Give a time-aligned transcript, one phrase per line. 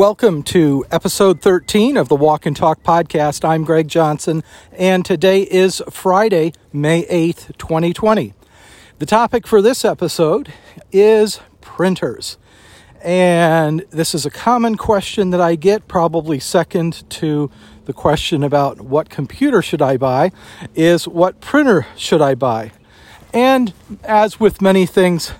[0.00, 3.46] Welcome to episode 13 of the Walk and Talk podcast.
[3.46, 4.42] I'm Greg Johnson,
[4.72, 8.32] and today is Friday, May 8th, 2020.
[8.98, 10.54] The topic for this episode
[10.90, 12.38] is printers.
[13.02, 17.50] And this is a common question that I get, probably second to
[17.84, 20.32] the question about what computer should I buy,
[20.74, 22.72] is what printer should I buy?
[23.34, 25.32] And as with many things,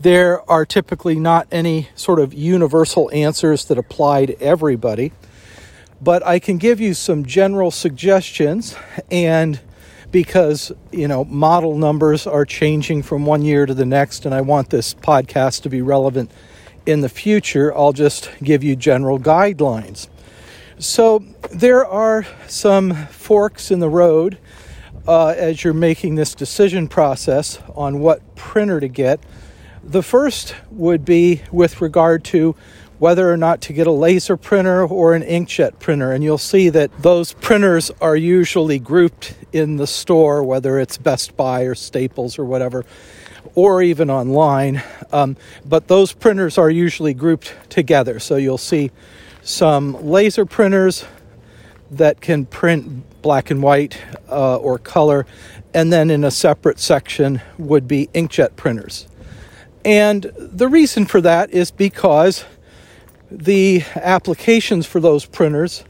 [0.00, 5.12] there are typically not any sort of universal answers that apply to everybody,
[6.00, 8.76] but I can give you some general suggestions
[9.10, 9.60] and
[10.10, 14.42] because you know model numbers are changing from one year to the next and I
[14.42, 16.30] want this podcast to be relevant
[16.86, 20.08] in the future, I'll just give you general guidelines.
[20.78, 24.38] So there are some forks in the road
[25.06, 29.20] uh, as you're making this decision process on what printer to get.
[29.86, 32.56] The first would be with regard to
[32.98, 36.10] whether or not to get a laser printer or an inkjet printer.
[36.10, 41.36] And you'll see that those printers are usually grouped in the store, whether it's Best
[41.36, 42.86] Buy or Staples or whatever,
[43.54, 44.82] or even online.
[45.12, 48.18] Um, but those printers are usually grouped together.
[48.20, 48.90] So you'll see
[49.42, 51.04] some laser printers
[51.90, 55.26] that can print black and white uh, or color.
[55.74, 59.08] And then in a separate section would be inkjet printers.
[59.84, 62.44] And the reason for that is because
[63.30, 65.84] the applications for those printers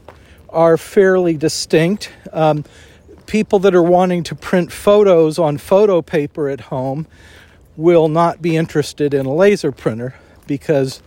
[0.49, 2.11] are fairly distinct.
[2.33, 2.65] Um,
[3.25, 7.07] people that are wanting to print photos on photo paper at home
[7.77, 10.15] will not be interested in a laser printer
[10.45, 11.01] because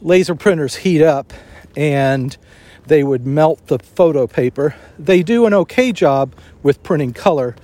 [0.00, 1.32] laser printers heat up
[1.76, 2.36] and
[2.86, 4.74] they would melt the photo paper.
[4.98, 7.54] They do an okay job with printing color,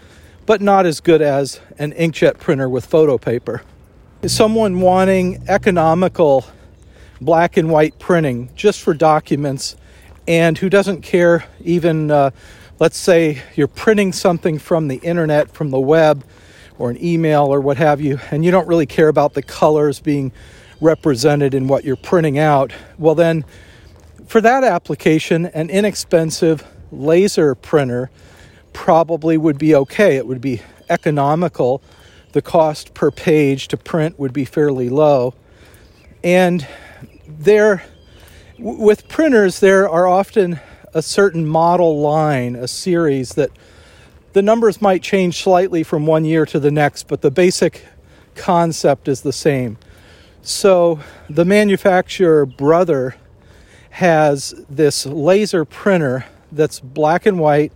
[0.47, 3.63] but not as good as an inkjet printer with photo paper
[4.29, 6.45] someone wanting economical
[7.21, 9.77] black and white printing just for documents
[10.27, 12.31] and who doesn't care even uh,
[12.79, 16.25] let's say you're printing something from the internet from the web
[16.79, 20.01] or an email or what have you and you don't really care about the colors
[20.01, 20.33] being
[20.81, 23.45] represented in what you're printing out well then
[24.27, 28.11] for that application an inexpensive laser printer
[28.75, 30.17] probably would be okay.
[30.17, 31.81] It would be economical
[32.35, 35.35] the cost per page to print would be fairly low.
[36.25, 36.67] And
[37.29, 37.85] there,
[38.59, 40.59] with printers, there are often
[40.93, 43.51] a certain model line, a series that
[44.33, 47.87] the numbers might change slightly from one year to the next, but the basic
[48.35, 49.79] concept is the same.
[50.43, 50.99] So
[51.31, 53.15] the manufacturer Brother
[53.91, 57.73] has this laser printer that's black and white.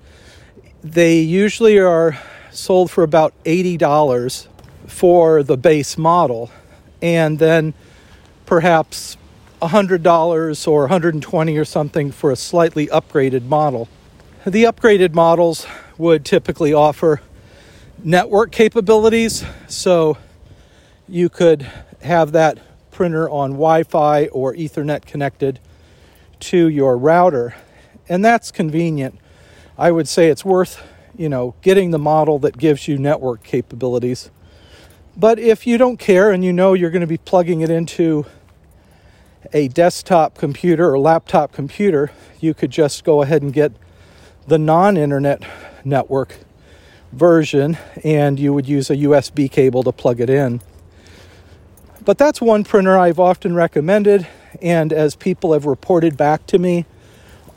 [0.82, 2.18] They usually are
[2.50, 4.47] sold for about $80
[4.88, 6.50] for the base model,
[7.00, 7.74] and then
[8.46, 9.16] perhaps
[9.62, 13.88] $100 or 120 or something for a slightly upgraded model.
[14.44, 15.66] The upgraded models
[15.98, 17.20] would typically offer
[18.02, 20.16] network capabilities, so
[21.08, 21.70] you could
[22.02, 22.58] have that
[22.90, 25.60] printer on Wi Fi or Ethernet connected
[26.40, 27.54] to your router,
[28.08, 29.18] and that's convenient.
[29.76, 30.82] I would say it's worth
[31.18, 34.30] you know, getting the model that gives you network capabilities.
[35.18, 38.24] But if you don't care and you know you're going to be plugging it into
[39.52, 43.72] a desktop computer or laptop computer, you could just go ahead and get
[44.46, 45.42] the non internet
[45.84, 46.36] network
[47.12, 50.60] version and you would use a USB cable to plug it in.
[52.04, 54.26] But that's one printer I've often recommended,
[54.62, 56.86] and as people have reported back to me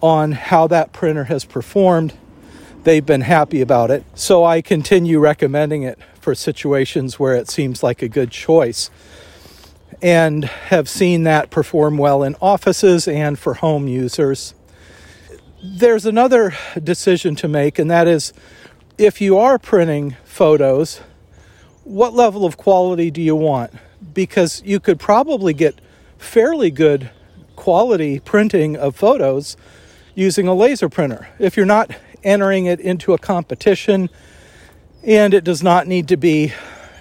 [0.01, 2.13] on how that printer has performed,
[2.84, 4.03] they've been happy about it.
[4.16, 8.90] So I continue recommending it for situations where it seems like a good choice
[10.02, 14.56] and have seen that perform well in offices and for home users.
[15.64, 18.34] There's another decision to make, and that is
[18.98, 21.02] if you are printing photos,
[21.84, 23.74] what level of quality do you want?
[24.13, 25.80] Because you could probably get
[26.18, 27.12] fairly good
[27.56, 29.56] quality printing of photos
[30.16, 31.30] using a laser printer.
[31.39, 31.92] If you're not
[32.23, 34.09] entering it into a competition,
[35.03, 36.53] and it does not need to be,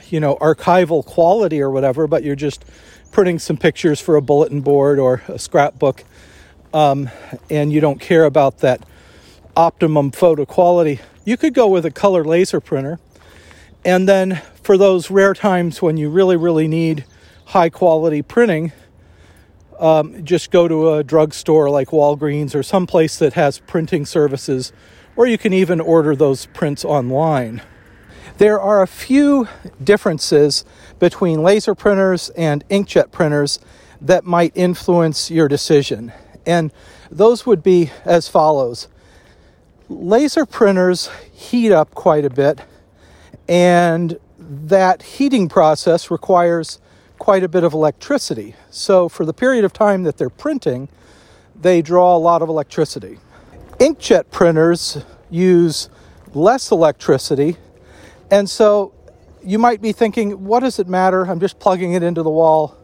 [0.09, 2.65] you know, archival quality or whatever, but you're just
[3.13, 6.05] printing some pictures for a bulletin board or a scrapbook,
[6.73, 7.11] um,
[7.51, 8.85] and you don't care about that
[9.57, 12.99] optimum photo quality, you could go with a color laser printer.
[13.85, 17.05] And then for those rare times when you really, really need
[17.47, 18.73] high quality printing,
[19.79, 24.73] um, just go to a drugstore like Walgreens or someplace that has printing services
[25.21, 27.61] or you can even order those prints online.
[28.39, 29.49] There are a few
[29.85, 30.65] differences
[30.99, 33.61] between laser printers and inkjet printers
[34.01, 36.11] that might influence your decision.
[36.47, 36.73] And
[37.11, 38.89] those would be as follows
[39.91, 42.59] laser printers heat up quite a bit,
[43.47, 46.79] and that heating process requires
[47.19, 48.55] quite a bit of electricity.
[48.71, 50.89] So, for the period of time that they're printing,
[51.55, 53.19] they draw a lot of electricity.
[53.81, 54.99] Inkjet printers
[55.31, 55.89] use
[56.35, 57.57] less electricity,
[58.31, 58.93] and so
[59.43, 61.27] you might be thinking, what does it matter?
[61.27, 62.77] I'm just plugging it into the wall.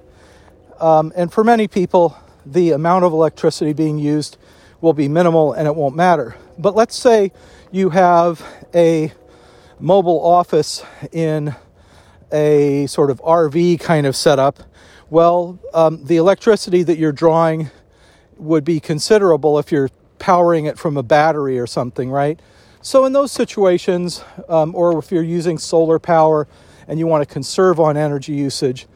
[0.81, 2.17] Um, and for many people,
[2.47, 4.39] the amount of electricity being used
[4.81, 6.35] will be minimal and it won't matter.
[6.57, 7.31] But let's say
[7.71, 8.43] you have
[8.75, 9.13] a
[9.79, 10.83] mobile office
[11.13, 11.55] in
[12.33, 14.61] a sort of RV kind of setup.
[15.11, 17.71] Well, um, the electricity that you're drawing
[18.39, 22.41] would be considerable if you're powering it from a battery or something, right?
[22.83, 26.47] So, in those situations, um, or if you're using solar power
[26.87, 28.87] and you want to conserve on energy usage,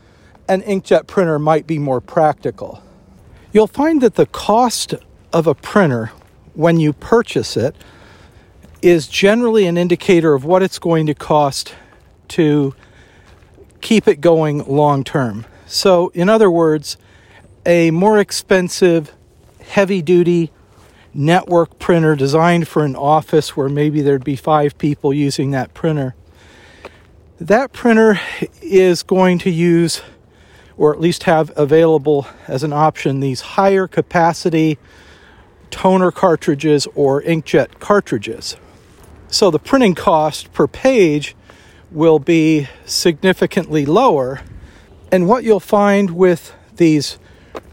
[0.48, 2.82] an inkjet printer might be more practical.
[3.52, 4.94] You'll find that the cost
[5.32, 6.12] of a printer
[6.54, 7.74] when you purchase it
[8.82, 11.74] is generally an indicator of what it's going to cost
[12.28, 12.74] to
[13.80, 15.46] keep it going long term.
[15.66, 16.96] So, in other words,
[17.66, 19.12] a more expensive,
[19.60, 20.50] heavy duty
[21.12, 26.14] network printer designed for an office where maybe there'd be five people using that printer.
[27.40, 28.20] That printer
[28.60, 30.02] is going to use,
[30.76, 34.78] or at least have available as an option, these higher capacity
[35.70, 38.56] toner cartridges or inkjet cartridges.
[39.28, 41.36] So the printing cost per page
[41.90, 44.42] will be significantly lower.
[45.12, 47.18] And what you'll find with these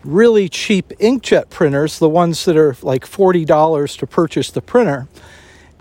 [0.04, 5.08] really cheap inkjet printers, the ones that are like $40 to purchase the printer,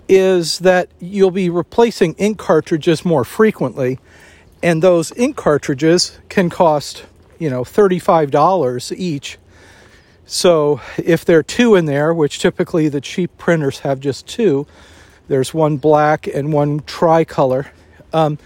[0.09, 3.99] is that you'll be replacing ink cartridges more frequently.
[4.63, 7.05] And those ink cartridges can cost,
[7.39, 9.37] you know, $35 each.
[10.25, 14.67] So if there are two in there, which typically the cheap printers have just two,
[15.27, 17.71] there's one black and one tricolor,
[18.13, 18.37] um,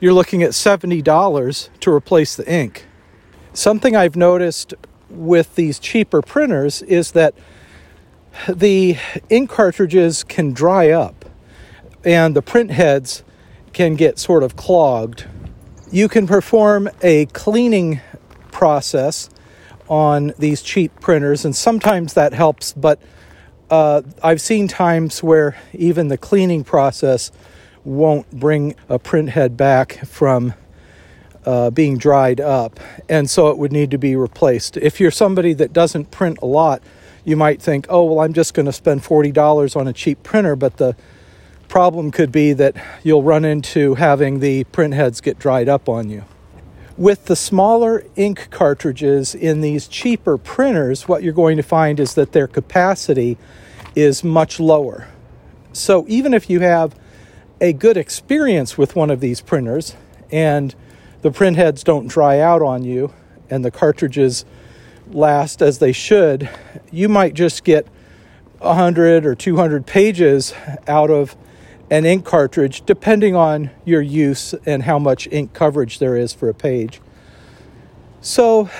[0.00, 2.86] you're looking at $70 to replace the ink.
[3.52, 4.74] Something I've noticed
[5.10, 7.34] with these cheaper printers is that
[8.48, 8.96] the
[9.28, 11.24] ink cartridges can dry up
[12.04, 13.22] and the print heads
[13.72, 15.26] can get sort of clogged.
[15.92, 18.00] You can perform a cleaning
[18.50, 19.28] process
[19.88, 23.00] on these cheap printers, and sometimes that helps, but
[23.70, 27.32] uh, I've seen times where even the cleaning process
[27.84, 30.54] won't bring a print head back from
[31.44, 32.78] uh, being dried up,
[33.08, 34.76] and so it would need to be replaced.
[34.76, 36.82] If you're somebody that doesn't print a lot,
[37.24, 40.56] you might think, oh, well, I'm just going to spend $40 on a cheap printer,
[40.56, 40.96] but the
[41.68, 46.10] problem could be that you'll run into having the print heads get dried up on
[46.10, 46.24] you.
[46.96, 52.14] With the smaller ink cartridges in these cheaper printers, what you're going to find is
[52.14, 53.38] that their capacity
[53.94, 55.08] is much lower.
[55.72, 56.94] So even if you have
[57.60, 59.94] a good experience with one of these printers
[60.32, 60.74] and
[61.22, 63.12] the print heads don't dry out on you
[63.50, 64.44] and the cartridges
[65.10, 66.48] last as they should,
[66.90, 67.86] you might just get
[68.58, 70.54] 100 or 200 pages
[70.86, 71.36] out of
[71.90, 76.48] an ink cartridge, depending on your use and how much ink coverage there is for
[76.48, 77.00] a page.
[78.20, 78.70] So,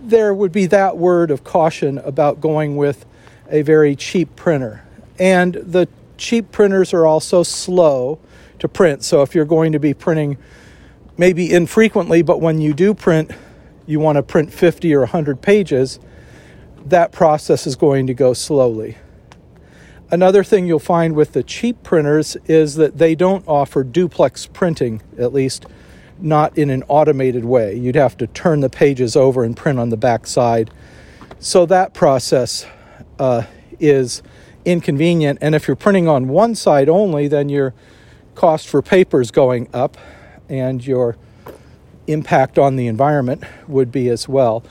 [0.00, 3.06] there would be that word of caution about going with
[3.50, 4.84] a very cheap printer.
[5.18, 8.18] And the cheap printers are also slow
[8.58, 9.02] to print.
[9.02, 10.36] So, if you're going to be printing
[11.16, 13.30] maybe infrequently, but when you do print,
[13.86, 15.98] you want to print 50 or 100 pages,
[16.84, 18.96] that process is going to go slowly.
[20.10, 25.02] Another thing you'll find with the cheap printers is that they don't offer duplex printing,
[25.18, 25.66] at least
[26.18, 27.74] not in an automated way.
[27.74, 30.70] You'd have to turn the pages over and print on the back side.
[31.40, 32.66] So that process
[33.18, 33.42] uh,
[33.80, 34.22] is
[34.64, 35.38] inconvenient.
[35.42, 37.74] And if you're printing on one side only, then your
[38.34, 39.96] cost for paper is going up
[40.48, 41.16] and your
[42.06, 44.64] impact on the environment would be as well.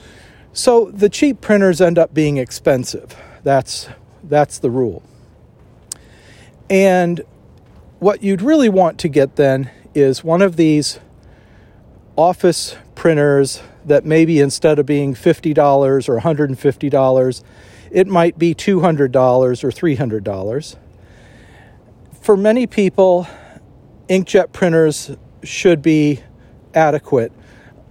[0.52, 3.16] So the cheap printers end up being expensive.
[3.42, 3.88] That's
[4.24, 5.02] that's the rule.
[6.68, 7.20] And
[7.98, 10.98] what you'd really want to get then is one of these
[12.16, 17.42] office printers that maybe instead of being $50 or $150,
[17.90, 20.76] it might be $200 or $300.
[22.20, 23.28] For many people,
[24.08, 25.16] inkjet printers
[25.48, 26.20] should be
[26.74, 27.32] adequate.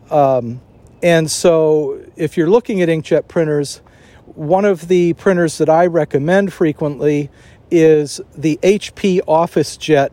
[0.10, 0.62] Um,
[1.02, 3.82] and so, if you're looking at inkjet printers,
[4.26, 7.30] one of the printers that I recommend frequently
[7.72, 10.10] is the HP OfficeJet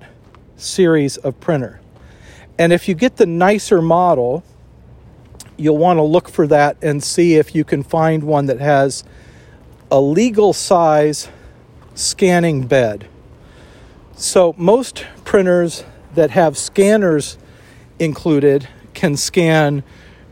[0.57, 1.81] series of printer.
[2.59, 4.45] And if you get the nicer model,
[5.57, 9.05] you'll want to look for that and see if you can find one that has
[9.91, 11.29] a legal size
[11.95, 13.07] scanning bed.
[14.15, 15.85] So, most printers
[16.15, 17.39] that have scanners
[17.99, 19.83] included can scan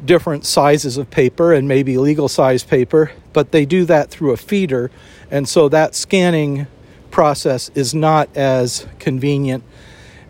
[0.05, 4.37] different sizes of paper and maybe legal size paper, but they do that through a
[4.37, 4.91] feeder,
[5.31, 6.67] and so that scanning
[7.11, 9.65] process is not as convenient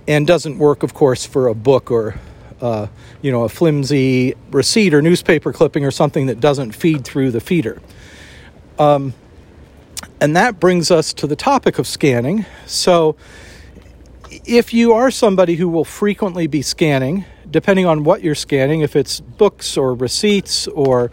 [0.08, 2.18] and doesn't work, of course, for a book or
[2.60, 2.88] uh,
[3.22, 7.40] you know a flimsy receipt or newspaper clipping or something that doesn't feed through the
[7.40, 7.80] feeder.
[8.78, 9.14] Um,
[10.20, 12.44] and that brings us to the topic of scanning.
[12.66, 13.16] So,
[14.50, 18.96] if you are somebody who will frequently be scanning, depending on what you're scanning, if
[18.96, 21.12] it's books or receipts or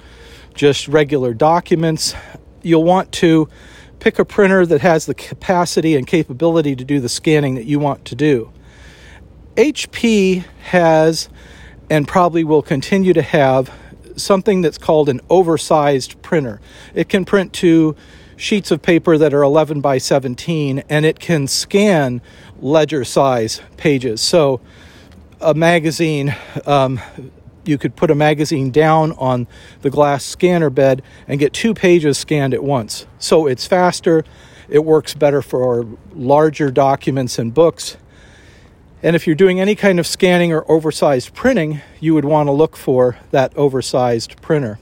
[0.55, 2.15] just regular documents,
[2.63, 3.47] you'll want to
[3.99, 7.77] pick a printer that has the capacity and capability to do the scanning that you
[7.77, 8.51] want to do.
[9.55, 11.29] HP has
[11.91, 13.71] and probably will continue to have
[14.15, 16.59] something that's called an oversized printer.
[16.95, 17.95] It can print to
[18.37, 22.21] sheets of paper that are 11 by 17 and it can scan
[22.61, 24.21] ledger size pages.
[24.21, 24.61] So,
[25.39, 26.35] a magazine,
[26.65, 26.99] um,
[27.63, 29.47] you could put a magazine down on
[29.81, 33.05] the glass scanner bed and get two pages scanned at once.
[33.19, 34.23] So, it's faster,
[34.69, 37.97] it works better for larger documents and books.
[39.03, 42.51] And if you're doing any kind of scanning or oversized printing, you would want to
[42.51, 44.79] look for that oversized printer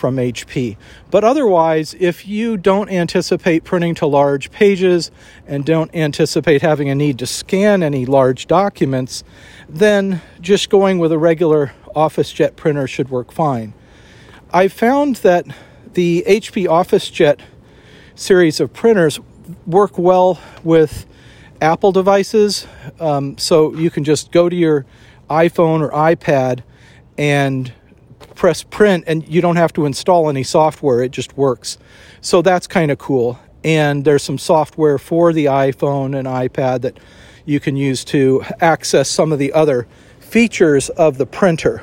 [0.00, 0.78] from HP.
[1.10, 5.10] But otherwise, if you don't anticipate printing to large pages
[5.46, 9.22] and don't anticipate having a need to scan any large documents,
[9.68, 13.74] then just going with a regular OfficeJet printer should work fine.
[14.50, 15.46] I found that
[15.92, 17.40] the HP OfficeJet
[18.14, 19.20] series of printers
[19.66, 21.04] work well with
[21.60, 22.66] Apple devices.
[22.98, 24.86] Um, so you can just go to your
[25.28, 26.62] iPhone or iPad
[27.18, 27.70] and
[28.40, 31.76] press print and you don't have to install any software, it just works.
[32.22, 33.38] So that's kind of cool.
[33.62, 36.98] And there's some software for the iPhone and iPad that
[37.44, 39.86] you can use to access some of the other
[40.20, 41.82] features of the printer.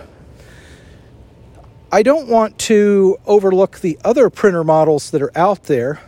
[1.91, 6.01] I don't want to overlook the other printer models that are out there.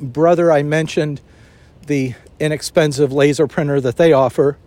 [0.00, 1.20] Brother, I mentioned
[1.86, 4.58] the inexpensive laser printer that they offer,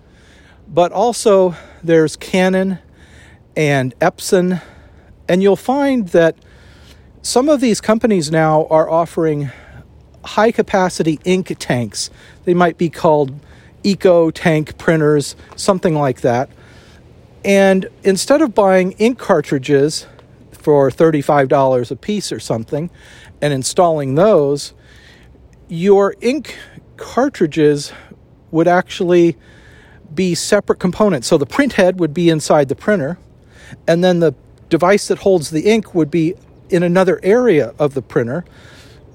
[0.65, 2.79] but also there's Canon
[3.55, 4.61] and Epson.
[5.27, 6.35] And you'll find that
[7.21, 9.51] some of these companies now are offering
[10.23, 12.09] high capacity ink tanks.
[12.45, 13.39] They might be called
[13.83, 16.49] eco tank printers, something like that.
[17.43, 20.05] And instead of buying ink cartridges
[20.51, 22.91] for $35 a piece or something
[23.41, 24.73] and installing those,
[25.67, 26.57] your ink
[26.97, 27.91] cartridges
[28.51, 29.37] would actually
[30.13, 31.27] be separate components.
[31.27, 33.17] So the print head would be inside the printer,
[33.87, 34.33] and then the
[34.69, 36.33] device that holds the ink would be
[36.69, 38.45] in another area of the printer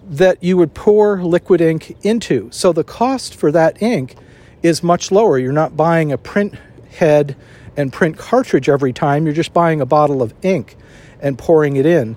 [0.09, 2.49] that you would pour liquid ink into.
[2.53, 4.15] So the cost for that ink
[4.63, 5.39] is much lower.
[5.39, 6.55] You're not buying a print
[6.91, 7.37] head
[7.77, 10.77] and print cartridge every time, you're just buying a bottle of ink
[11.21, 12.17] and pouring it in.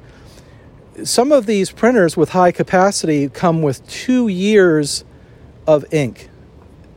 [1.04, 5.04] Some of these printers with high capacity come with two years
[5.68, 6.30] of ink.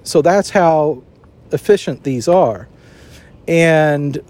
[0.04, 1.02] So that's how
[1.50, 2.68] efficient these are.
[3.46, 4.20] And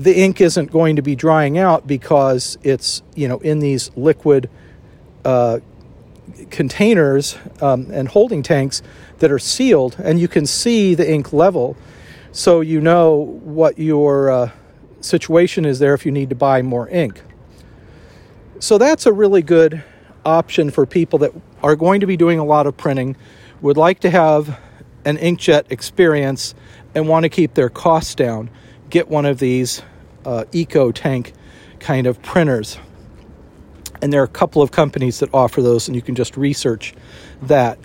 [0.00, 4.48] the ink isn't going to be drying out because it's you know in these liquid
[5.26, 5.60] uh,
[6.48, 8.80] containers um, and holding tanks
[9.18, 11.76] that are sealed, and you can see the ink level,
[12.32, 14.50] so you know what your uh,
[15.02, 17.20] situation is there if you need to buy more ink.
[18.58, 19.84] So that's a really good
[20.24, 23.16] option for people that are going to be doing a lot of printing,
[23.60, 24.58] would like to have
[25.04, 26.54] an inkjet experience,
[26.94, 28.48] and want to keep their costs down.
[28.88, 29.82] Get one of these
[30.24, 31.32] uh, eco tank
[31.78, 32.78] kind of printers.
[34.02, 36.94] And there are a couple of companies that offer those, and you can just research
[37.42, 37.78] that.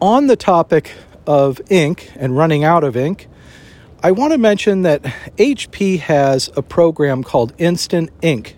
[0.00, 0.92] On the topic
[1.26, 3.28] of ink and running out of ink,
[4.02, 8.56] I want to mention that HP has a program called Instant Ink.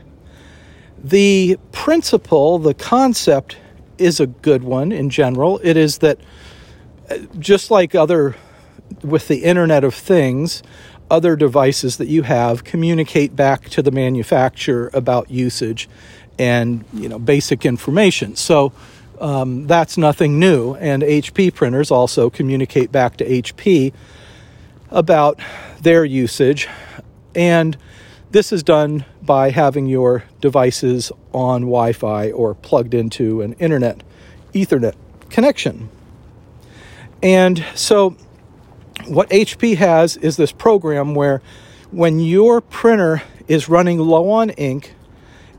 [1.03, 3.57] The principle, the concept,
[3.99, 5.61] is a good one in general.
[5.65, 6.21] It is that
[7.11, 8.37] uh, just like other
[9.03, 10.63] with the Internet of Things,
[11.13, 15.87] other devices that you have communicate back to the manufacturer about usage
[16.39, 18.35] and you know basic information.
[18.35, 18.73] So
[19.21, 20.75] um, that's nothing new.
[20.75, 23.93] And HP printers also communicate back to HP
[24.91, 25.39] about
[25.83, 26.67] their usage.
[27.35, 27.77] And
[28.31, 34.03] this is done by having your devices on Wi Fi or plugged into an internet
[34.55, 34.95] Ethernet
[35.29, 35.91] connection.
[37.23, 38.17] And so
[39.07, 41.43] what HP has is this program where
[41.91, 44.95] when your printer is running low on ink,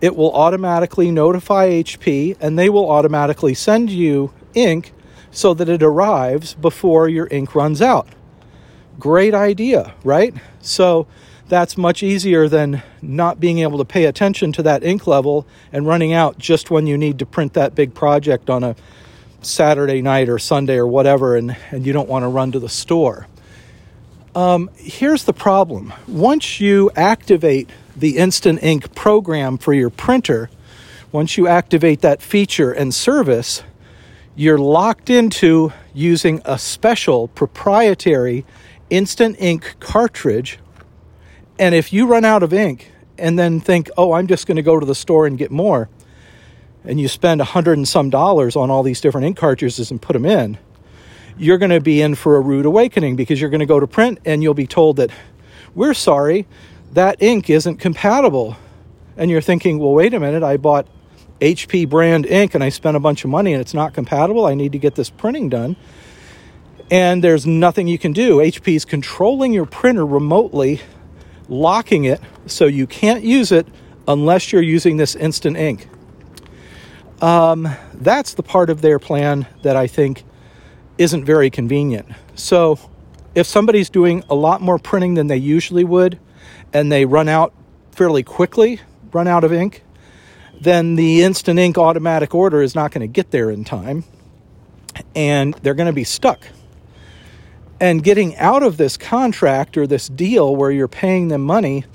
[0.02, 4.92] it will automatically notify HP and they will automatically send you ink
[5.32, 8.08] so that it arrives before your ink runs out.
[9.00, 10.34] Great idea, right?
[10.60, 11.08] So
[11.48, 15.86] that's much easier than not being able to pay attention to that ink level and
[15.86, 18.76] running out just when you need to print that big project on a
[19.42, 22.70] Saturday night or Sunday or whatever, and, and you don't want to run to the
[22.70, 23.28] store.
[24.36, 30.50] Um, here's the problem once you activate the Instant Ink program for your printer,
[31.12, 33.62] once you activate that feature and service,
[34.36, 38.44] you're locked into using a special proprietary
[38.90, 40.58] Instant Ink cartridge.
[41.60, 44.64] And if you run out of ink and then think, oh, I'm just going to
[44.64, 45.90] go to the store and get more,
[46.84, 50.02] and you spend a hundred and some dollars on all these different ink cartridges and
[50.02, 50.58] put them in,
[51.38, 53.88] you're going to be in for a rude awakening because you're going to go to
[53.88, 55.10] print and you'll be told that
[55.76, 56.48] we're sorry,
[56.94, 58.58] that ink isn't compatible.
[59.18, 60.88] And you're thinking, well, wait a minute, I bought
[61.40, 64.46] HP brand ink and I spent a bunch of money and it's not compatible.
[64.46, 65.76] I need to get this printing done.
[66.92, 68.38] And there's nothing you can do.
[68.38, 70.82] HP is controlling your printer remotely,
[71.50, 73.68] locking it so you can't use it
[74.08, 75.88] unless you're using this instant ink.
[77.22, 80.24] Um, that's the part of their plan that I think
[80.98, 82.08] isn't very convenient.
[82.36, 82.80] So,
[83.36, 86.20] if somebody's doing a lot more printing than they usually would
[86.72, 87.54] and they run out
[87.92, 88.80] fairly quickly,
[89.12, 89.84] run out of ink,
[90.60, 94.04] then the instant ink automatic order is not going to get there in time
[95.16, 96.48] and they're going to be stuck.
[97.80, 101.86] And getting out of this contract or this deal where you're paying them money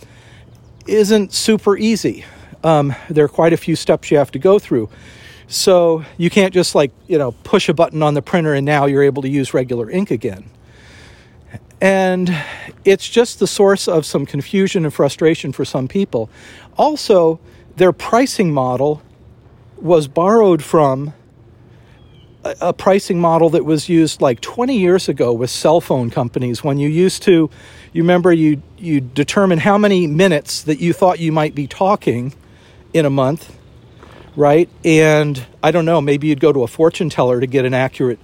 [0.86, 2.24] isn't super easy.
[2.64, 4.90] Um, there are quite a few steps you have to go through.
[5.48, 8.84] So you can't just like, you know, push a button on the printer and now
[8.84, 10.50] you're able to use regular ink again.
[11.80, 12.36] And
[12.84, 16.28] it's just the source of some confusion and frustration for some people.
[16.76, 17.40] Also,
[17.76, 19.02] their pricing model
[19.80, 21.14] was borrowed from
[22.44, 26.78] a, pricing model that was used like 20 years ago with cell phone companies when
[26.78, 27.50] you used to
[27.92, 32.32] you remember you you determine how many minutes that you thought you might be talking
[32.94, 33.57] in a month
[34.36, 34.68] right?
[34.84, 38.18] And I don't know, maybe you'd go to a fortune teller to get an accurate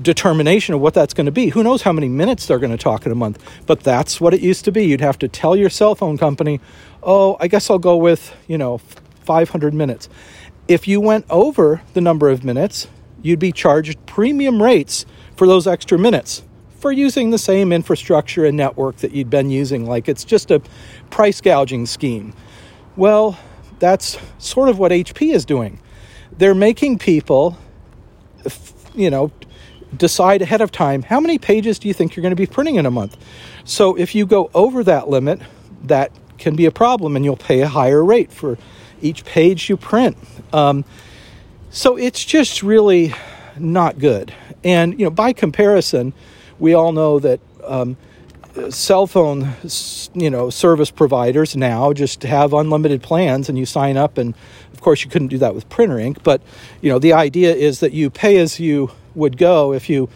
[0.00, 1.48] determination of what that's going to be.
[1.48, 3.42] Who knows how many minutes they're going to talk in a month?
[3.66, 4.86] But that's what it used to be.
[4.86, 6.60] You'd have to tell your cell phone company,
[7.02, 8.78] "Oh, I guess I'll go with, you know,
[9.24, 10.08] 500 minutes."
[10.68, 12.88] If you went over the number of minutes,
[13.22, 15.04] you'd be charged premium rates
[15.34, 16.42] for those extra minutes
[16.78, 19.86] for using the same infrastructure and network that you'd been using.
[19.86, 20.62] Like it's just a
[21.10, 22.34] price gouging scheme.
[22.96, 23.38] Well,
[23.78, 25.80] that's sort of what HP is doing.
[26.36, 27.56] They're making people,
[28.94, 29.32] you know,
[29.96, 32.76] decide ahead of time how many pages do you think you're going to be printing
[32.76, 33.16] in a month.
[33.64, 35.40] So if you go over that limit,
[35.84, 38.58] that can be a problem, and you'll pay a higher rate for
[39.00, 40.16] each page you print.
[40.52, 40.84] Um,
[41.70, 43.14] so it's just really
[43.58, 44.32] not good.
[44.64, 46.12] And you know, by comparison,
[46.58, 47.96] we all know that um,
[48.70, 49.52] cell phone
[50.14, 54.34] you know service providers now just have unlimited plans and you sign up and
[54.72, 56.42] of course you couldn't do that with printer ink but
[56.80, 59.72] you know the idea is that you pay as you would go.
[59.72, 60.08] If you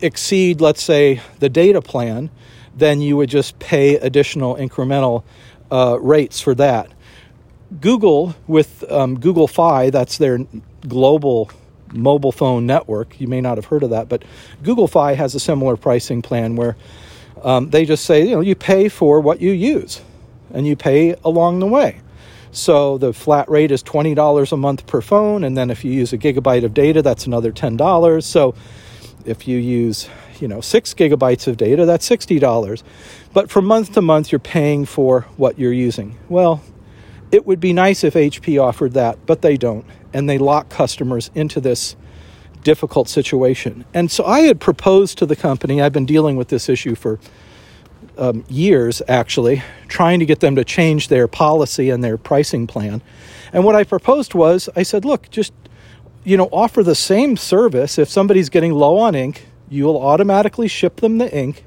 [0.00, 2.30] exceed let's say the data plan
[2.76, 5.22] then you would just pay additional incremental
[5.70, 6.90] uh, rates for that.
[7.80, 10.38] Google with um, google fi that's their
[10.86, 11.50] global
[11.92, 14.24] mobile phone network you may not have heard of that but
[14.62, 16.76] google fi has a similar pricing plan where
[17.42, 20.00] um, they just say, you know, you pay for what you use
[20.52, 22.00] and you pay along the way.
[22.52, 25.44] So the flat rate is $20 a month per phone.
[25.44, 28.22] And then if you use a gigabyte of data, that's another $10.
[28.24, 28.54] So
[29.26, 30.08] if you use,
[30.40, 32.82] you know, six gigabytes of data, that's $60.
[33.34, 36.16] But from month to month, you're paying for what you're using.
[36.28, 36.62] Well,
[37.30, 39.84] it would be nice if HP offered that, but they don't.
[40.14, 41.96] And they lock customers into this
[42.66, 43.84] difficult situation.
[43.94, 47.20] And so I had proposed to the company, I've been dealing with this issue for
[48.18, 53.02] um, years actually, trying to get them to change their policy and their pricing plan.
[53.52, 55.52] And what I proposed was I said, look, just
[56.24, 57.98] you know, offer the same service.
[57.98, 61.64] If somebody's getting low on ink, you'll automatically ship them the ink.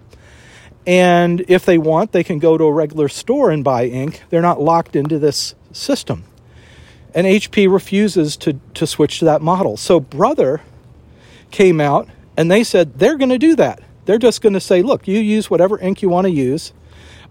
[0.85, 4.21] And if they want, they can go to a regular store and buy ink.
[4.29, 6.25] They're not locked into this system.
[7.15, 9.77] And HP refuses to, to switch to that model.
[9.77, 10.61] So, Brother
[11.51, 12.07] came out
[12.37, 13.81] and they said they're going to do that.
[14.05, 16.73] They're just going to say, look, you use whatever ink you want to use,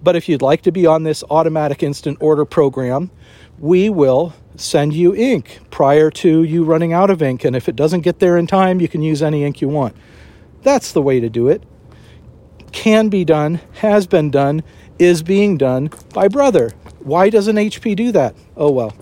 [0.02, 3.11] but if you'd like to be on this automatic instant order program,
[3.59, 7.44] we will send you ink prior to you running out of ink.
[7.44, 9.96] And if it doesn't get there in time, you can use any ink you want.
[10.62, 11.62] That's the way to do it.
[12.72, 14.62] Can be done, has been done,
[14.98, 16.70] is being done by Brother.
[17.00, 18.35] Why doesn't HP do that?
[18.57, 18.94] Oh well.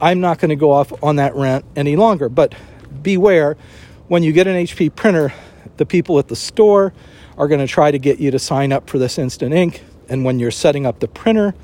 [0.00, 2.28] I'm not going to go off on that rant any longer.
[2.28, 2.54] But
[3.02, 3.56] beware
[4.08, 5.32] when you get an HP printer,
[5.76, 6.92] the people at the store
[7.36, 9.82] are going to try to get you to sign up for this instant ink.
[10.08, 11.54] And when you're setting up the printer,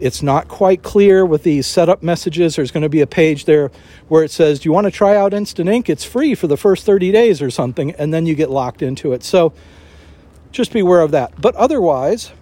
[0.00, 2.56] it's not quite clear with these setup messages.
[2.56, 3.70] There's going to be a page there
[4.08, 5.88] where it says, Do you want to try out Instant Ink?
[5.88, 7.92] It's free for the first 30 days or something.
[7.92, 9.24] And then you get locked into it.
[9.24, 9.52] So
[10.52, 11.40] just beware of that.
[11.40, 12.32] But otherwise,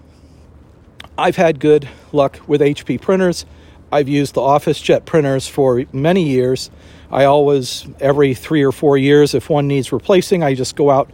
[1.17, 3.47] I've had good luck with HP printers.
[3.91, 6.71] I've used the OfficeJet printers for many years.
[7.11, 11.11] I always, every three or four years, if one needs replacing, I just go out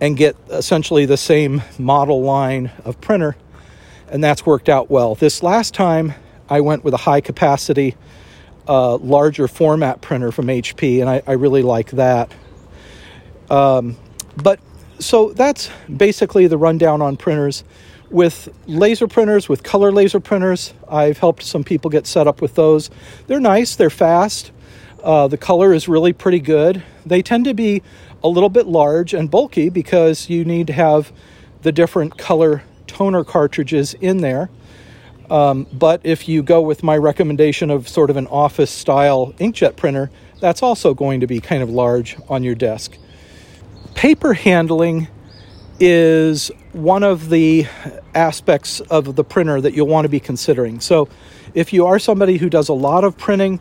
[0.00, 3.36] and get essentially the same model line of printer
[4.14, 5.14] and that's worked out well.
[5.14, 6.14] This last time,
[6.48, 7.96] I went with a high capacity,
[8.68, 12.32] uh, larger format printer from HP, and I, I really like that.
[13.50, 13.96] Um,
[14.36, 14.60] but
[14.98, 17.64] so that's basically the rundown on printers.
[18.10, 22.54] With laser printers, with color laser printers, I've helped some people get set up with
[22.54, 22.90] those.
[23.26, 24.52] They're nice, they're fast.
[25.04, 26.82] Uh, the color is really pretty good.
[27.04, 27.82] They tend to be
[28.22, 31.12] a little bit large and bulky because you need to have
[31.60, 34.48] the different color toner cartridges in there.
[35.28, 39.76] Um, but if you go with my recommendation of sort of an office style inkjet
[39.76, 42.96] printer, that's also going to be kind of large on your desk.
[43.94, 45.08] Paper handling
[45.78, 47.66] is one of the
[48.14, 50.80] aspects of the printer that you'll want to be considering.
[50.80, 51.08] So,
[51.52, 53.60] if you are somebody who does a lot of printing,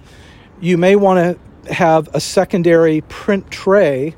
[0.64, 4.16] you may want to have a secondary print tray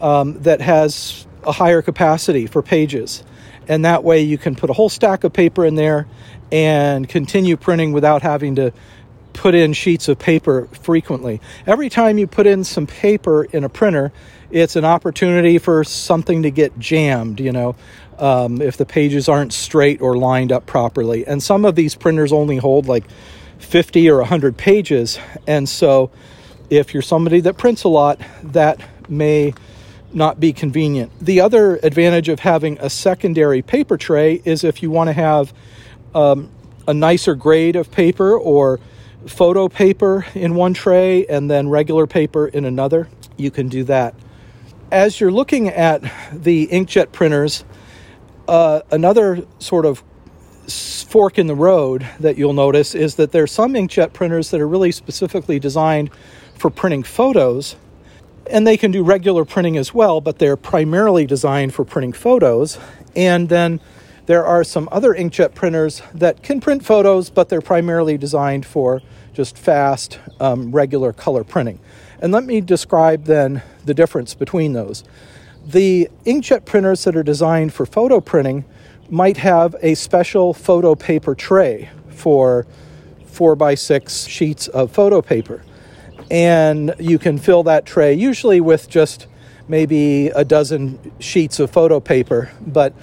[0.00, 3.22] um, that has a higher capacity for pages
[3.68, 6.06] and that way you can put a whole stack of paper in there
[6.50, 8.72] and continue printing without having to
[9.32, 11.40] put in sheets of paper frequently.
[11.66, 14.12] Every time you put in some paper in a printer,
[14.50, 17.74] it's an opportunity for something to get jammed, you know,
[18.18, 21.26] um, if the pages aren't straight or lined up properly.
[21.26, 23.04] And some of these printers only hold like
[23.62, 25.18] 50 or 100 pages.
[25.46, 26.10] And so
[26.70, 29.54] if you're somebody that prints a lot, that may
[30.12, 31.12] not be convenient.
[31.20, 35.54] The other advantage of having a secondary paper tray is if you want to have
[36.14, 36.50] um,
[36.86, 38.80] a nicer grade of paper or
[39.26, 44.14] photo paper in one tray and then regular paper in another, you can do that.
[44.90, 47.64] As you're looking at the inkjet printers,
[48.48, 50.02] uh, another sort of
[50.68, 54.60] fork in the road that you'll notice is that there are some inkjet printers that
[54.60, 56.10] are really specifically designed
[56.54, 57.76] for printing photos
[58.50, 62.78] and they can do regular printing as well, but they're primarily designed for printing photos.
[63.14, 63.80] And then
[64.26, 69.00] there are some other inkjet printers that can print photos, but they're primarily designed for
[69.32, 71.78] just fast, um, regular color printing.
[72.20, 75.02] And let me describe then the difference between those.
[75.64, 78.64] The inkjet printers that are designed for photo printing
[79.12, 82.66] might have a special photo paper tray for
[83.26, 85.62] four by six sheets of photo paper
[86.32, 89.26] and you can fill that tray usually with just
[89.68, 92.94] maybe a dozen sheets of photo paper, but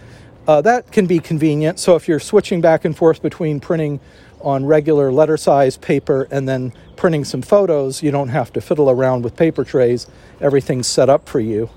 [0.47, 1.79] uh, that can be convenient.
[1.79, 3.99] So if you're switching back and forth between printing
[4.41, 8.89] on regular letter size paper and then printing some photos, you don't have to fiddle
[8.89, 10.07] around with paper trays.
[10.41, 11.69] Everything's set up for you.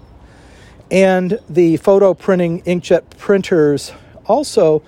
[0.91, 3.93] And the photo printing inkjet printers
[4.27, 4.83] also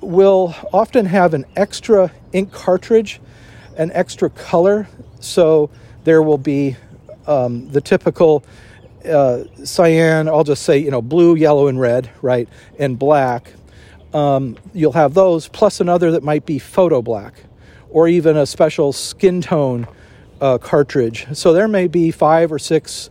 [0.00, 3.20] will often have an extra ink cartridge,
[3.76, 4.88] an extra color.
[5.20, 5.70] So
[6.04, 6.76] there will be
[7.26, 8.44] um, the typical
[9.04, 13.52] uh, cyan, I'll just say, you know, blue, yellow, and red, right, and black.
[14.12, 17.34] Um, you'll have those, plus another that might be photo black,
[17.90, 19.86] or even a special skin tone
[20.40, 21.26] uh, cartridge.
[21.32, 23.10] So there may be five or six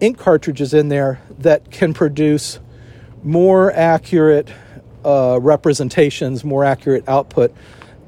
[0.00, 2.58] ink cartridges in there that can produce
[3.22, 4.48] more accurate
[5.04, 7.54] uh, representations, more accurate output,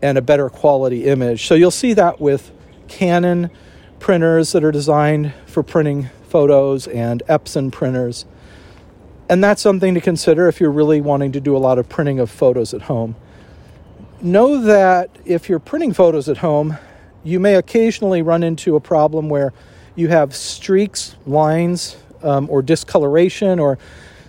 [0.02, 1.46] and a better quality image.
[1.46, 2.50] So you'll see that with
[2.88, 3.50] Canon
[3.98, 8.26] printers that are designed for printing photos and Epson printers.
[9.28, 12.20] And that's something to consider if you're really wanting to do a lot of printing
[12.20, 13.16] of photos at home.
[14.20, 16.78] Know that if you're printing photos at home,
[17.24, 19.52] you may occasionally run into a problem where
[19.96, 23.78] you have streaks, lines, um, or discoloration, or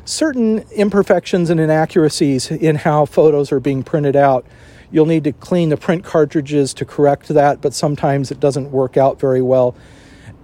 [0.08, 4.46] certain imperfections and inaccuracies in how photos are being printed out.
[4.89, 8.96] You'll need to clean the print cartridges to correct that, but sometimes it doesn't work
[8.96, 9.76] out very well.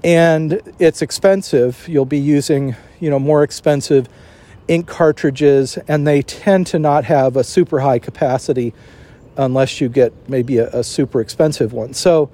[0.03, 1.87] And it's expensive.
[1.87, 4.09] You'll be using, you know, more expensive
[4.67, 8.73] ink cartridges, and they tend to not have a super high capacity
[9.37, 11.93] unless you get maybe a, a super expensive one.
[11.93, 12.29] So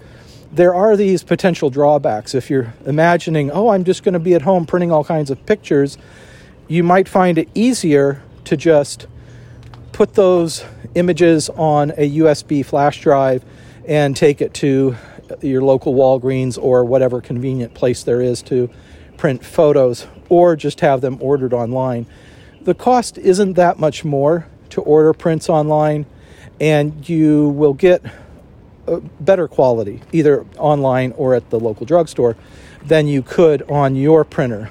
[0.51, 2.33] there are these potential drawbacks.
[2.33, 5.43] If you're imagining, oh, I'm just going to be at home printing all kinds of
[5.45, 5.97] pictures,
[6.69, 9.07] you might find it easier to just
[9.91, 10.63] put those
[10.95, 13.43] images on a USB flash drive
[13.85, 14.95] and take it to
[15.41, 18.69] your local Walgreens or whatever convenient place there is to
[19.17, 22.05] print photos, or just have them ordered online.
[22.61, 26.05] The cost isn't that much more to order prints online,
[26.61, 28.03] and you will get
[29.19, 32.35] better quality either online or at the local drugstore
[32.85, 34.69] than you could on your printer.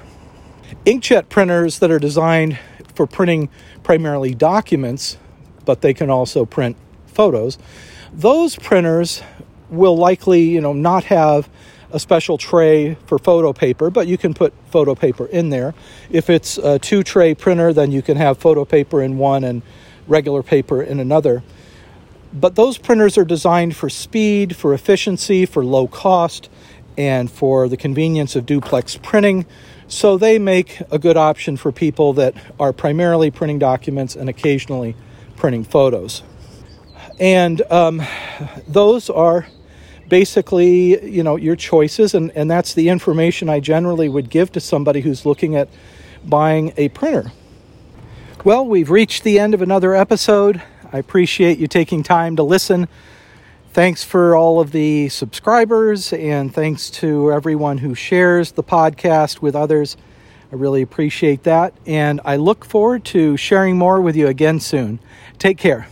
[0.89, 2.57] Inkjet printers that are designed
[2.95, 3.49] for printing
[3.83, 5.17] primarily documents,
[5.63, 7.59] but they can also print photos.
[8.11, 9.21] Those printers
[9.69, 11.47] will likely, you know, not have
[11.91, 15.75] a special tray for photo paper, but you can put photo paper in there.
[16.09, 19.61] If it's a two tray printer, then you can have photo paper in one and
[20.07, 21.43] regular paper in another.
[22.33, 26.49] But those printers are designed for speed, for efficiency, for low cost,
[26.97, 29.45] and for the convenience of duplex printing.
[29.89, 34.95] So they make a good option for people that are primarily printing documents and occasionally
[35.35, 36.21] printing photos.
[37.19, 38.03] And um,
[38.67, 39.47] those are
[40.07, 44.59] basically, you know, your choices, and, and that's the information I generally would give to
[44.59, 45.69] somebody who's looking at
[46.23, 47.31] buying a printer.
[48.45, 50.61] Well, we've reached the end of another episode.
[50.93, 52.87] I appreciate you taking time to listen.
[53.71, 59.55] Thanks for all of the subscribers, and thanks to everyone who shares the podcast with
[59.55, 59.95] others.
[60.51, 64.99] I really appreciate that, and I look forward to sharing more with you again soon.
[65.37, 65.87] Take care.